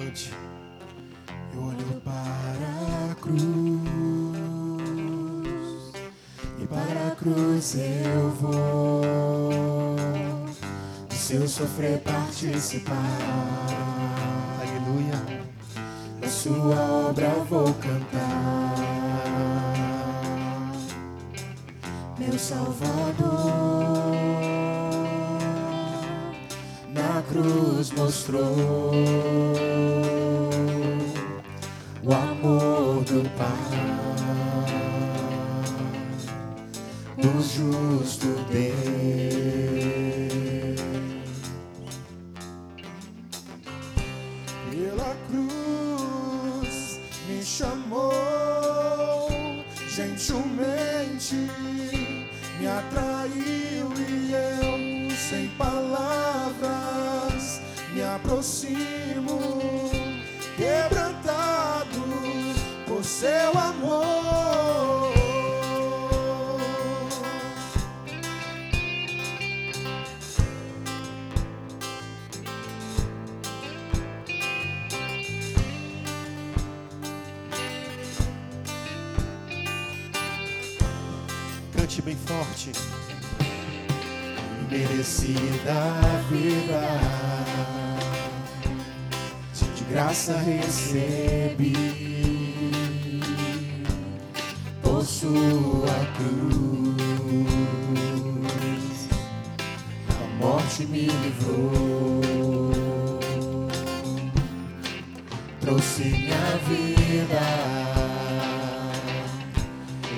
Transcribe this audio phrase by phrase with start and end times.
[0.00, 0.32] Cante.
[1.52, 3.42] Eu olho para a cruz
[6.58, 9.96] e para a cruz eu vou.
[11.06, 12.94] Do seu sofrer participar.
[14.62, 15.42] Aleluia.
[16.18, 18.74] Da sua obra vou cantar.
[22.18, 23.90] Meu Salvador
[26.94, 28.92] na cruz mostrou
[33.10, 33.48] do Pai,
[37.16, 38.78] do justo Deus.
[44.70, 49.28] Pela cruz me chamou
[49.88, 51.34] gentilmente,
[52.60, 56.60] me atraiu e eu, sem palavras,
[57.92, 59.19] me aproximo,
[81.90, 82.70] Cante bem forte.
[84.70, 87.00] merecida vida.
[89.74, 91.74] De graça recebi.
[94.80, 96.68] Por sua cruz
[100.10, 102.20] a morte me livrou.
[105.60, 107.59] Trouxe minha vida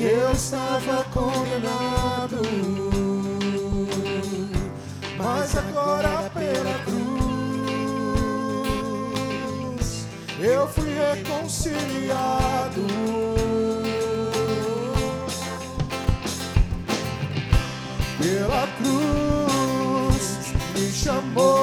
[0.00, 2.42] eu estava condenado,
[5.16, 7.18] mas agora pela cruz
[10.40, 12.86] eu fui reconciliado.
[18.18, 21.57] Pela cruz me chamou.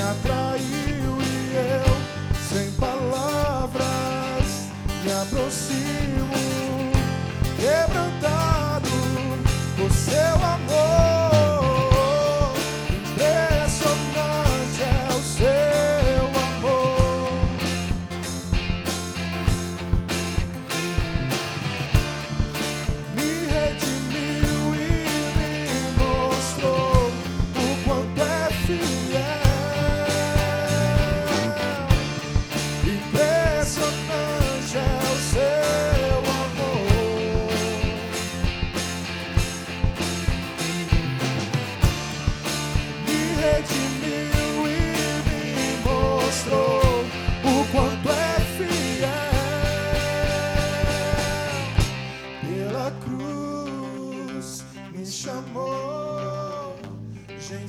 [0.00, 0.39] got blood.